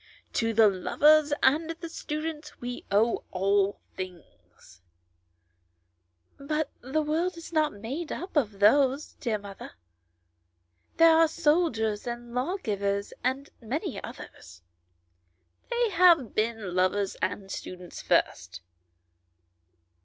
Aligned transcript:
To 0.33 0.51
the 0.51 0.67
lovers 0.67 1.31
and 1.43 1.69
the 1.69 1.87
students 1.87 2.59
we 2.59 2.83
owe 2.91 3.23
all 3.29 3.79
things."" 3.95 4.81
But 6.39 6.71
the 6.81 7.03
world 7.03 7.37
is 7.37 7.53
not 7.53 7.71
made 7.71 8.11
up 8.11 8.35
of 8.35 8.59
these, 8.59 9.13
dear 9.19 9.37
mother; 9.37 9.73
there 10.97 11.15
are 11.15 11.25
the 11.27 11.31
soldiers, 11.31 12.07
and 12.07 12.31
the 12.31 12.41
lawgivers, 12.41 13.13
and 13.23 13.51
many 13.61 14.03
others." 14.03 14.63
72 15.69 15.71
ANYHOW 15.71 15.89
STORIES. 15.89 15.91
[STORY" 15.91 15.91
They 15.91 15.91
have 15.93 16.33
been 16.33 16.75
lovers 16.75 17.15
and 17.21 17.51
students 17.51 18.01
first." 18.01 18.61